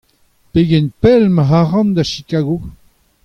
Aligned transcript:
Pegen 0.51 0.85
pell 1.01 1.23
emañ 1.29 1.51
ac'hann 1.61 1.89
da 1.95 2.03
Chicago? 2.11 2.57